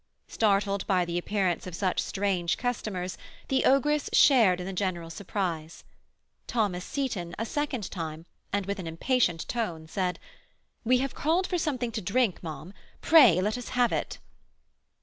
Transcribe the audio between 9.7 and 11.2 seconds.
said, "We have